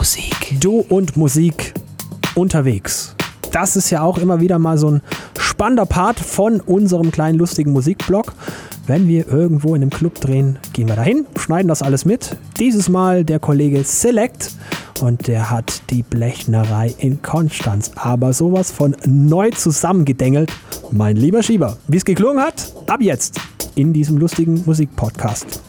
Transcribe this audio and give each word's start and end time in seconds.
Musik. 0.00 0.56
Du 0.58 0.78
und 0.88 1.18
Musik 1.18 1.74
unterwegs. 2.34 3.14
Das 3.52 3.76
ist 3.76 3.90
ja 3.90 4.00
auch 4.00 4.16
immer 4.16 4.40
wieder 4.40 4.58
mal 4.58 4.78
so 4.78 4.92
ein 4.92 5.02
spannender 5.38 5.84
Part 5.84 6.18
von 6.18 6.62
unserem 6.62 7.10
kleinen 7.12 7.38
lustigen 7.38 7.72
Musikblog. 7.72 8.32
Wenn 8.86 9.08
wir 9.08 9.28
irgendwo 9.28 9.74
in 9.74 9.82
einem 9.82 9.90
Club 9.90 10.18
drehen, 10.18 10.58
gehen 10.72 10.88
wir 10.88 10.96
dahin, 10.96 11.26
schneiden 11.36 11.68
das 11.68 11.82
alles 11.82 12.06
mit. 12.06 12.38
Dieses 12.58 12.88
Mal 12.88 13.26
der 13.26 13.40
Kollege 13.40 13.84
Select 13.84 14.52
und 15.02 15.26
der 15.26 15.50
hat 15.50 15.82
die 15.90 16.02
Blechnerei 16.02 16.94
in 16.96 17.20
Konstanz. 17.20 17.90
Aber 17.94 18.32
sowas 18.32 18.70
von 18.70 18.96
neu 19.04 19.50
zusammengedengelt. 19.50 20.50
Mein 20.90 21.16
lieber 21.16 21.42
Schieber, 21.42 21.76
wie 21.88 21.98
es 21.98 22.06
geklungen 22.06 22.42
hat, 22.42 22.72
ab 22.86 23.02
jetzt 23.02 23.38
in 23.74 23.92
diesem 23.92 24.16
lustigen 24.16 24.62
Musikpodcast. 24.64 25.60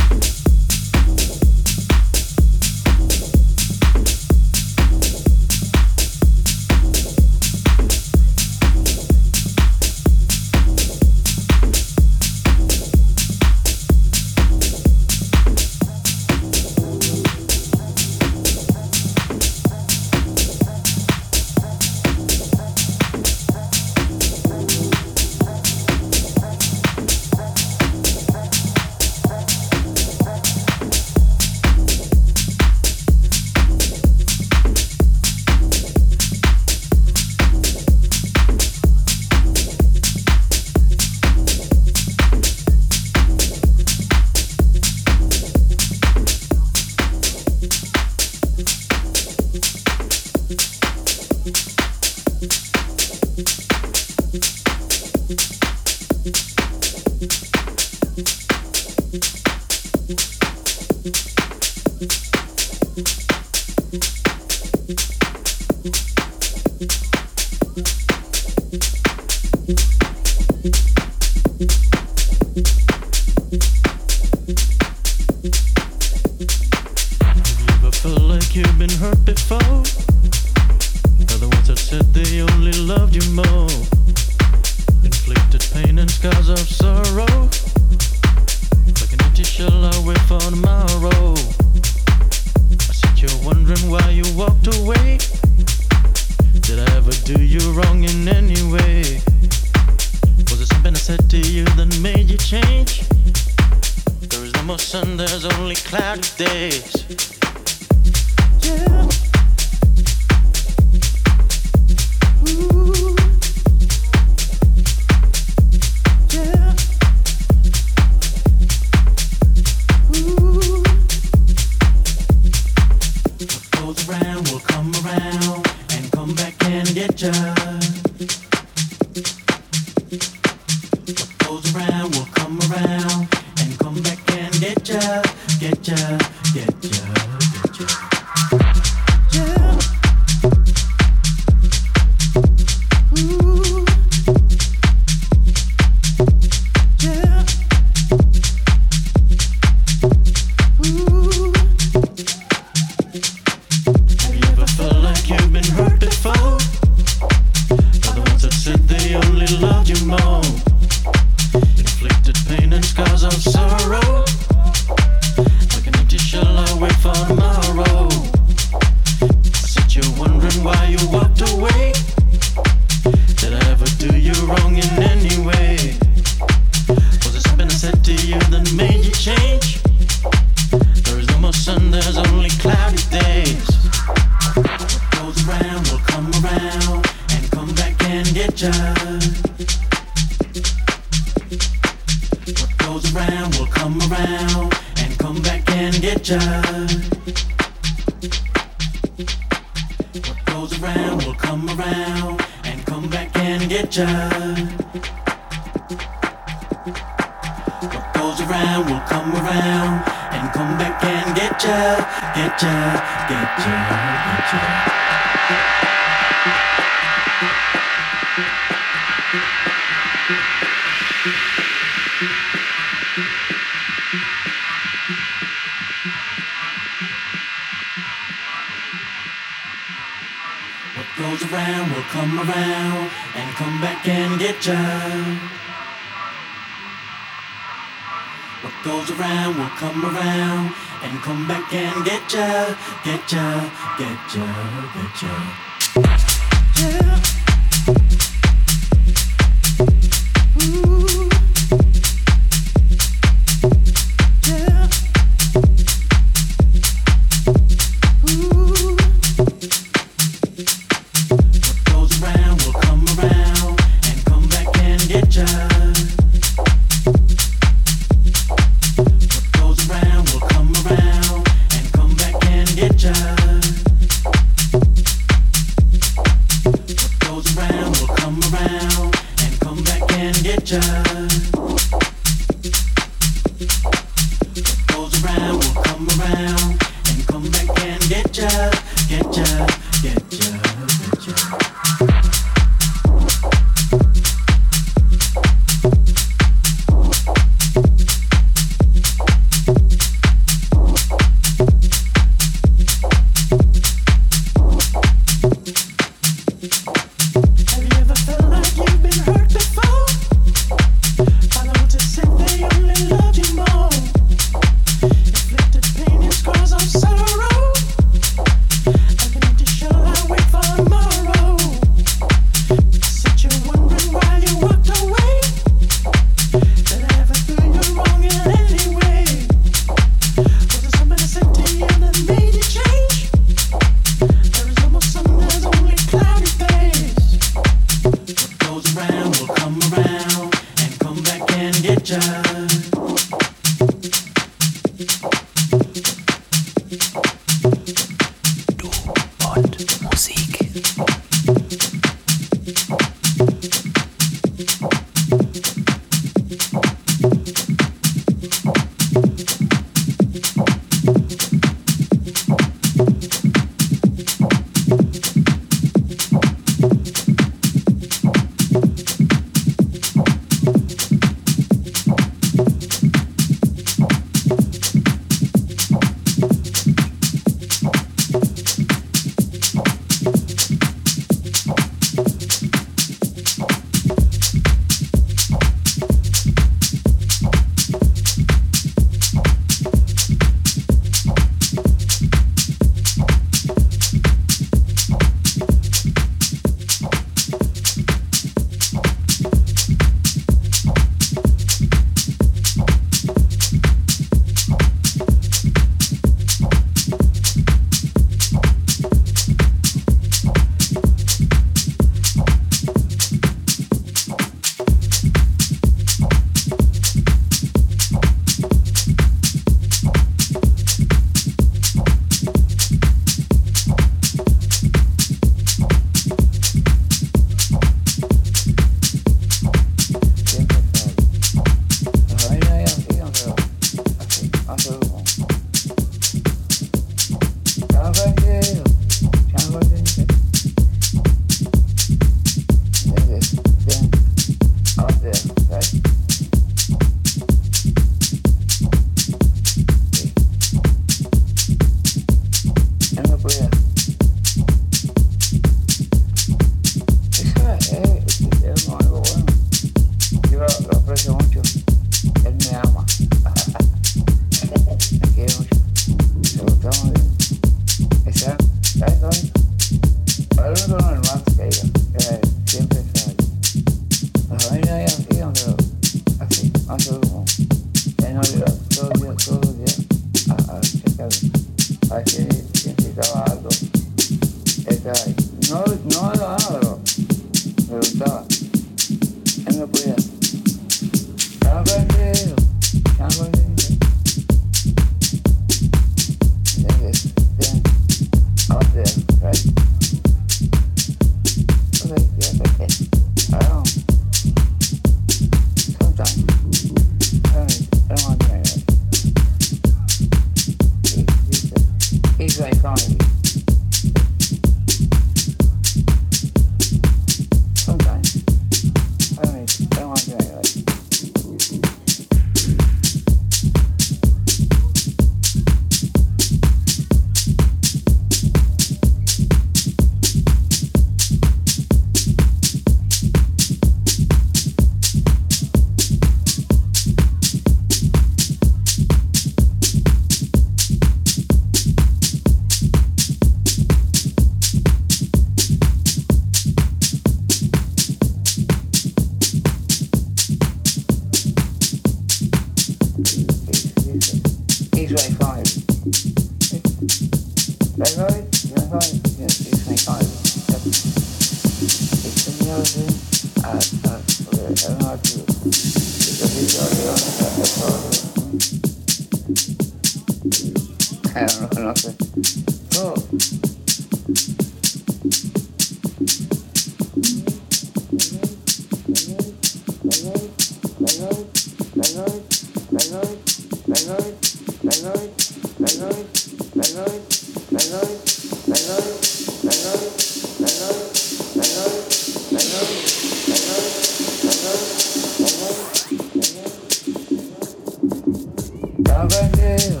Traveling, 599.14 600.00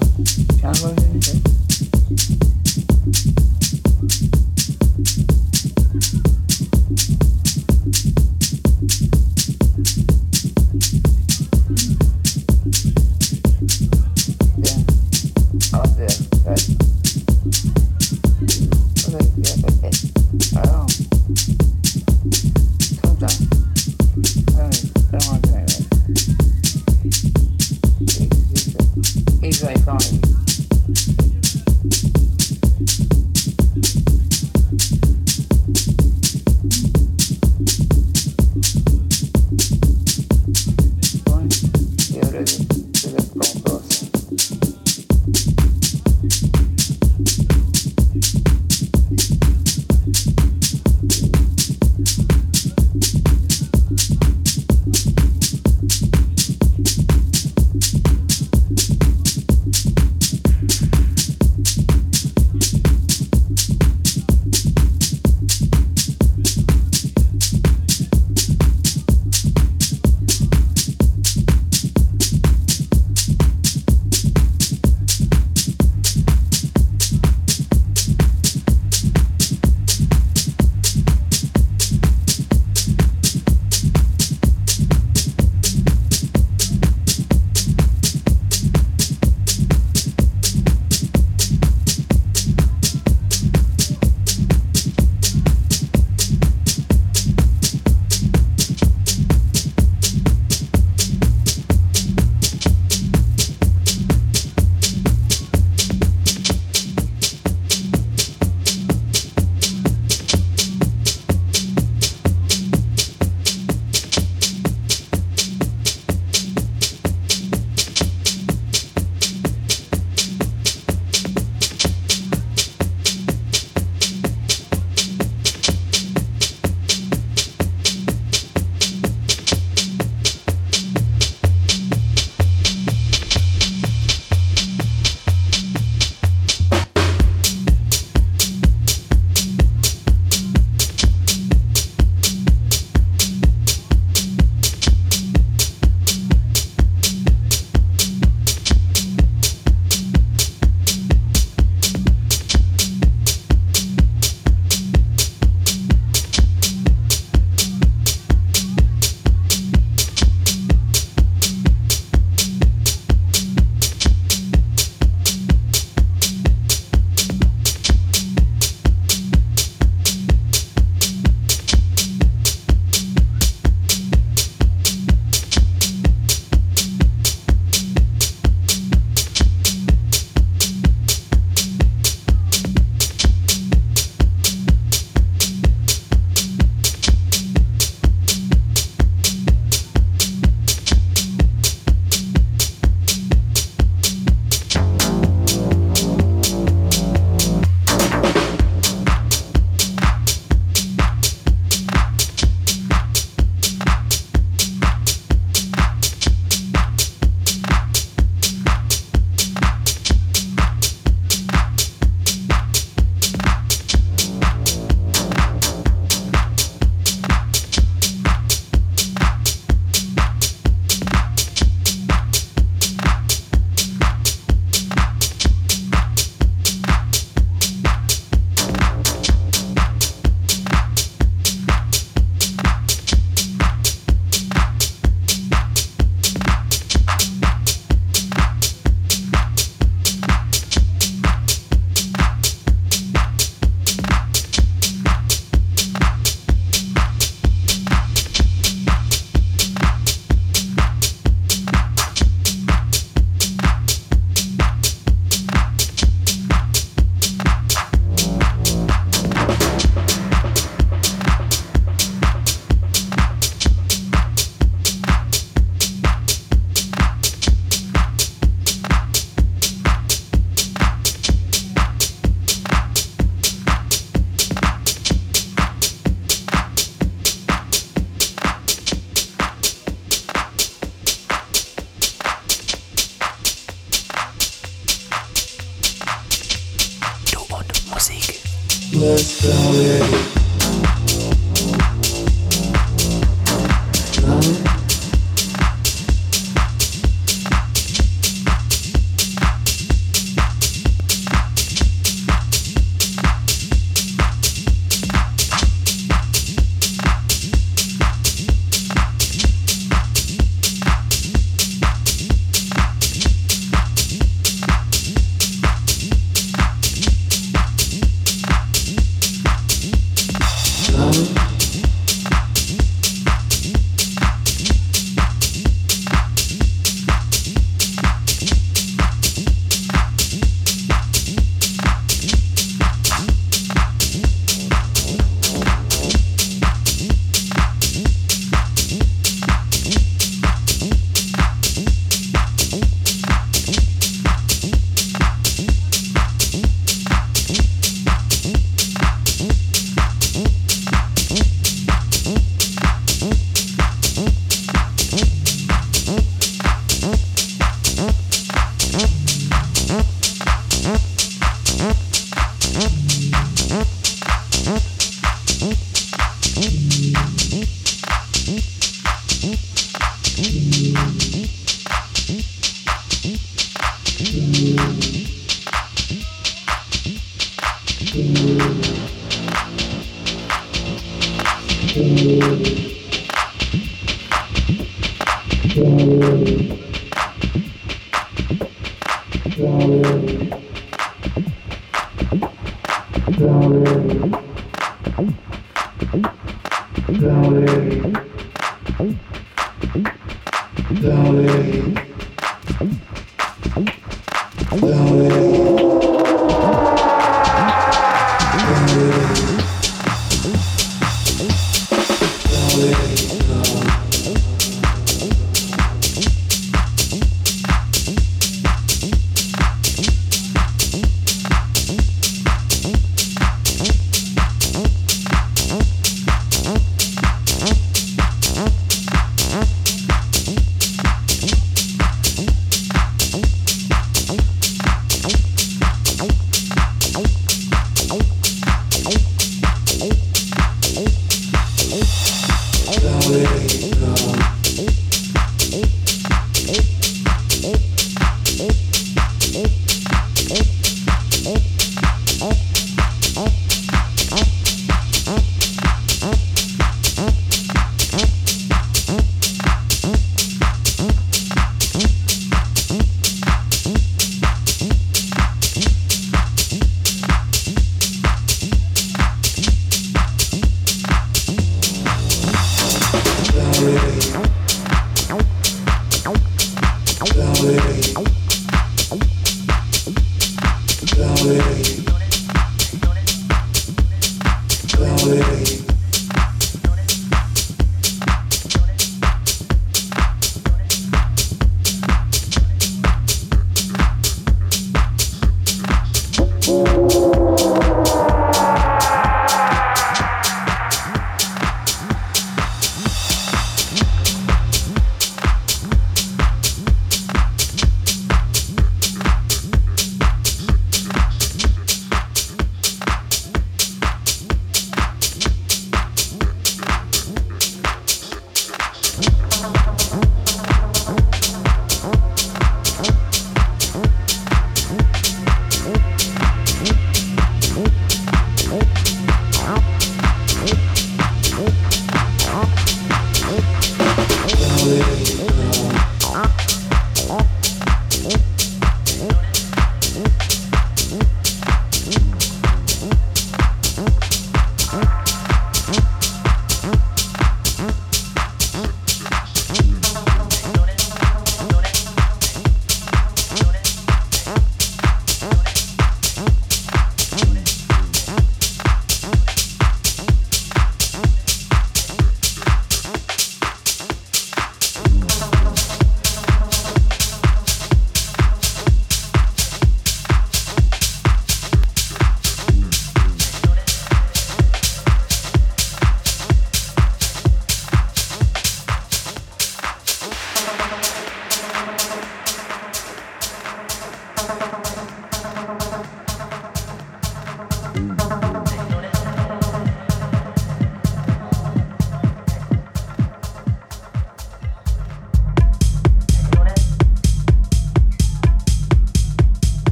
traveling. 0.58 1.63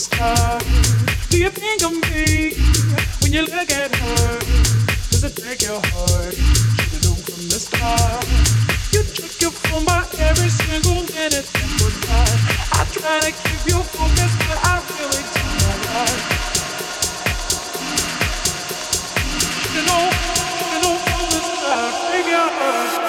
Do 0.00 1.38
you 1.38 1.50
think 1.50 1.82
of 1.82 1.92
me 1.92 2.56
when 3.20 3.34
you 3.34 3.42
look 3.42 3.70
at 3.70 3.94
her? 3.94 4.38
Does 5.10 5.24
it 5.24 5.36
break 5.36 5.60
your 5.60 5.78
heart? 5.92 6.32
From 6.32 7.48
the. 7.52 8.24
You 8.92 9.04
check 9.12 9.42
your 9.42 9.52
every 10.20 10.48
single 10.48 11.04
minute. 11.12 11.44
I 12.72 12.88
try 12.96 13.20
to 13.20 13.30
keep 13.30 13.60
you 13.68 13.82
focused, 13.92 14.38
but 14.48 14.58
I 14.64 14.80
really 14.88 15.20
do 15.36 15.44
known, 19.84 20.12
should've 20.56 21.00
from 21.04 21.24
the 21.28 22.99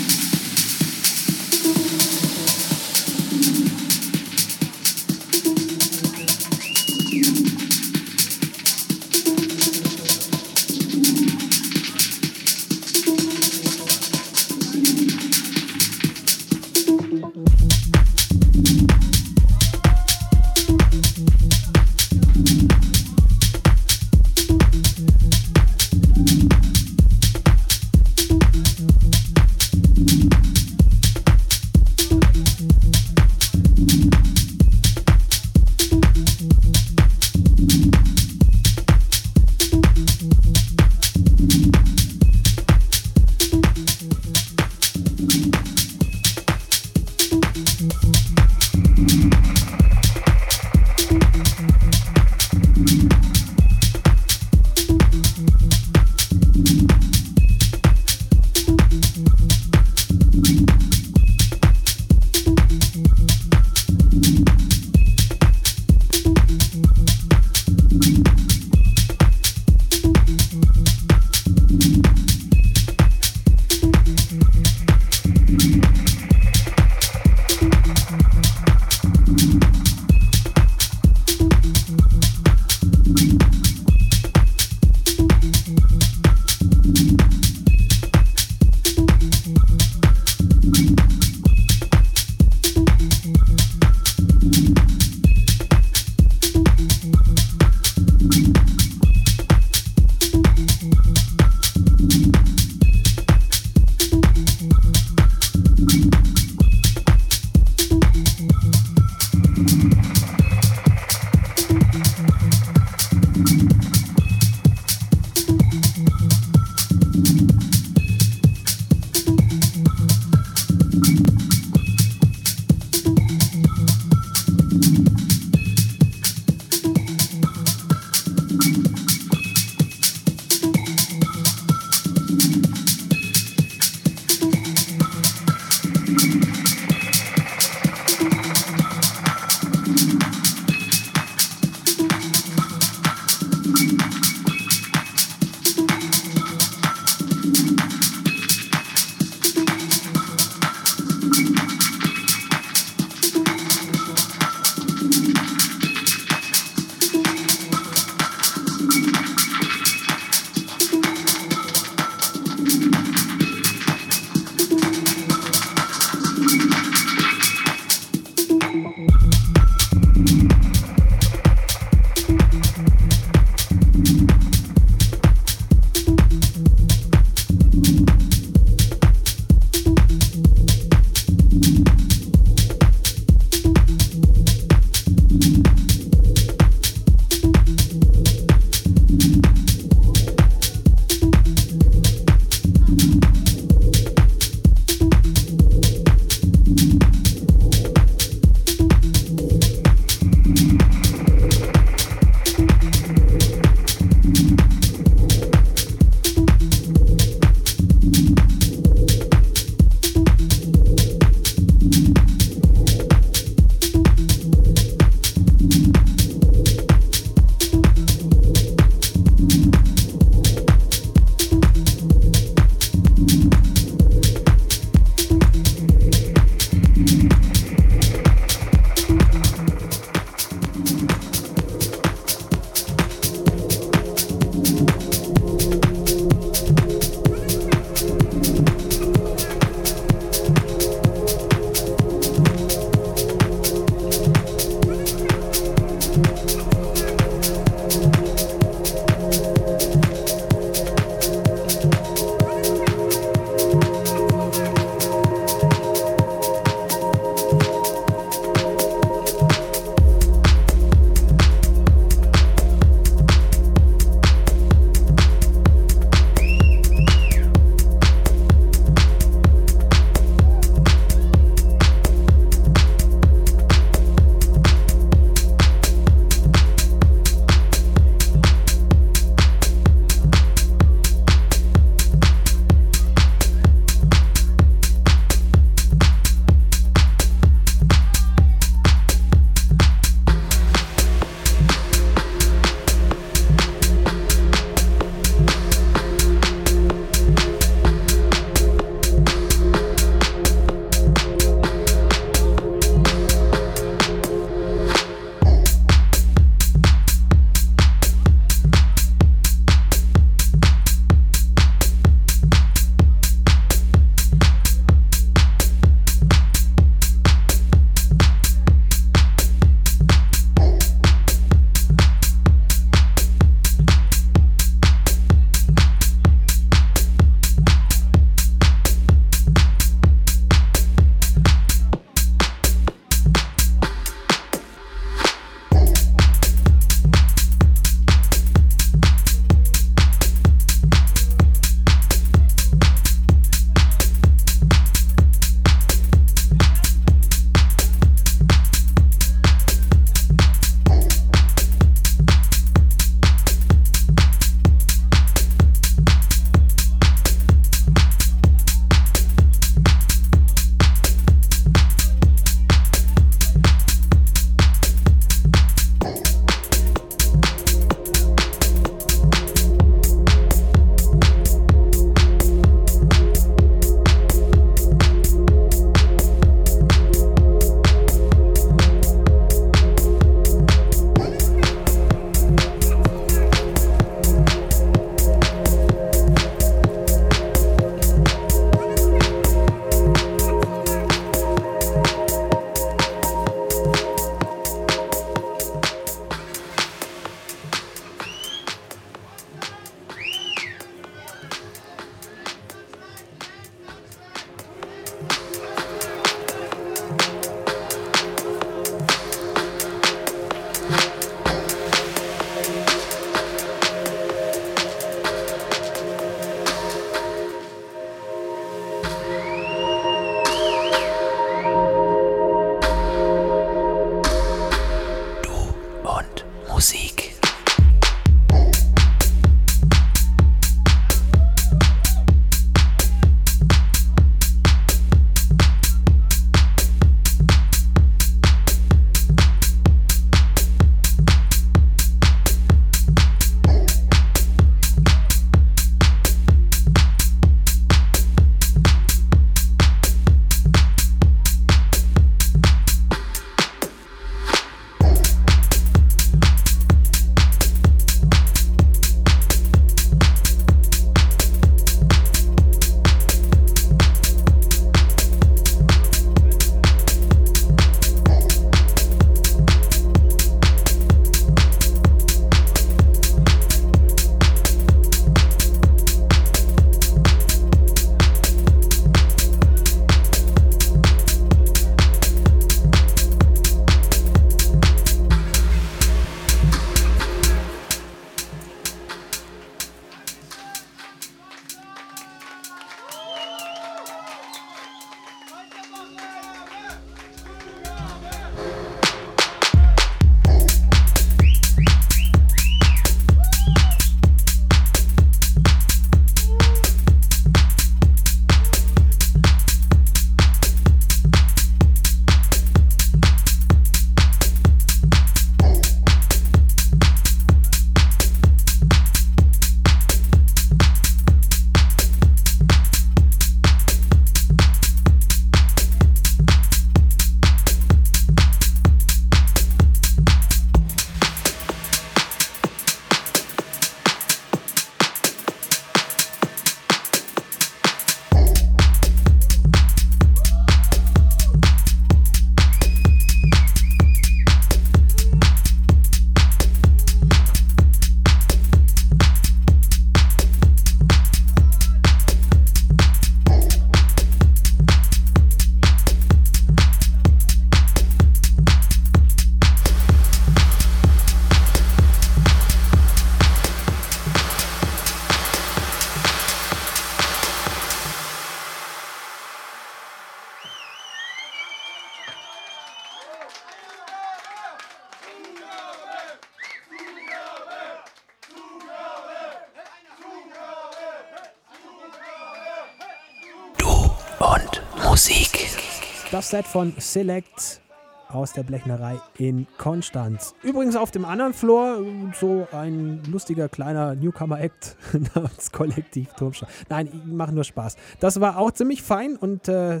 Set 586.48 586.66
von 586.66 586.94
Select 586.96 587.82
aus 588.28 588.54
der 588.54 588.62
Blechnerei 588.62 589.20
in 589.36 589.66
Konstanz. 589.76 590.54
Übrigens 590.62 590.96
auf 590.96 591.10
dem 591.10 591.26
anderen 591.26 591.52
Floor 591.52 591.98
so 592.40 592.66
ein 592.72 593.22
lustiger 593.30 593.68
kleiner 593.68 594.14
Newcomer-Act 594.14 594.96
namens 595.34 595.70
Kollektiv 595.72 596.32
Turmstein. 596.38 596.70
Nein, 596.88 597.08
ich 597.12 597.30
mache 597.30 597.52
nur 597.52 597.64
Spaß. 597.64 597.96
Das 598.20 598.40
war 598.40 598.56
auch 598.56 598.70
ziemlich 598.70 599.02
fein 599.02 599.36
und 599.36 599.68
äh, 599.68 600.00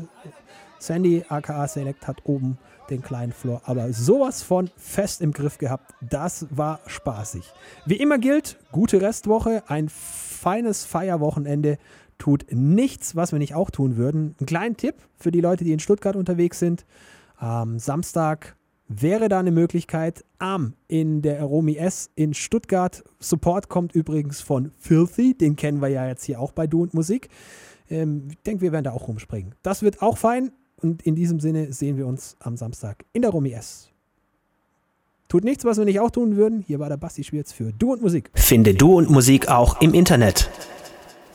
Sandy 0.78 1.22
aka 1.28 1.68
Select 1.68 2.06
hat 2.06 2.22
oben 2.24 2.56
den 2.88 3.02
kleinen 3.02 3.32
Floor, 3.32 3.60
aber 3.66 3.92
sowas 3.92 4.42
von 4.42 4.70
fest 4.78 5.20
im 5.20 5.32
Griff 5.34 5.58
gehabt. 5.58 5.92
Das 6.00 6.46
war 6.48 6.80
spaßig. 6.86 7.44
Wie 7.84 7.96
immer 7.96 8.16
gilt, 8.16 8.56
gute 8.72 9.02
Restwoche, 9.02 9.64
ein 9.66 9.90
feines 9.90 10.86
Feierwochenende 10.86 11.76
tut 12.18 12.46
nichts, 12.50 13.16
was 13.16 13.32
wir 13.32 13.38
nicht 13.38 13.54
auch 13.54 13.70
tun 13.70 13.96
würden. 13.96 14.34
Ein 14.40 14.46
kleinen 14.46 14.76
Tipp 14.76 14.96
für 15.16 15.30
die 15.30 15.40
Leute, 15.40 15.64
die 15.64 15.72
in 15.72 15.78
Stuttgart 15.78 16.16
unterwegs 16.16 16.58
sind. 16.58 16.84
Am 17.36 17.78
Samstag 17.78 18.56
wäre 18.88 19.28
da 19.28 19.38
eine 19.38 19.52
Möglichkeit. 19.52 20.24
Am 20.38 20.74
in 20.88 21.22
der 21.22 21.40
Aromi 21.40 21.76
S 21.76 22.10
in 22.16 22.34
Stuttgart. 22.34 23.04
Support 23.20 23.68
kommt 23.68 23.94
übrigens 23.94 24.40
von 24.40 24.72
Filthy, 24.78 25.34
den 25.34 25.56
kennen 25.56 25.80
wir 25.80 25.88
ja 25.88 26.06
jetzt 26.06 26.24
hier 26.24 26.40
auch 26.40 26.52
bei 26.52 26.66
Du 26.66 26.82
und 26.82 26.94
Musik. 26.94 27.28
Ähm, 27.88 28.28
ich 28.30 28.42
denke, 28.42 28.62
wir 28.62 28.72
werden 28.72 28.84
da 28.84 28.92
auch 28.92 29.08
rumspringen. 29.08 29.54
Das 29.62 29.82
wird 29.82 30.02
auch 30.02 30.18
fein 30.18 30.52
und 30.76 31.02
in 31.02 31.14
diesem 31.14 31.40
Sinne 31.40 31.72
sehen 31.72 31.96
wir 31.96 32.06
uns 32.06 32.36
am 32.40 32.56
Samstag 32.56 33.04
in 33.12 33.22
der 33.22 33.30
Aromi 33.30 33.52
S. 33.52 33.90
Tut 35.28 35.44
nichts, 35.44 35.64
was 35.66 35.76
wir 35.76 35.84
nicht 35.84 36.00
auch 36.00 36.10
tun 36.10 36.36
würden. 36.36 36.64
Hier 36.66 36.78
war 36.78 36.88
der 36.88 36.96
Basti 36.96 37.22
Schwierz 37.22 37.52
für 37.52 37.72
Du 37.72 37.92
und 37.92 38.00
Musik. 38.00 38.30
Finde 38.34 38.74
Du 38.74 38.96
und 38.96 39.10
Musik 39.10 39.48
auch 39.48 39.80
im 39.82 39.92
Internet. 39.92 40.50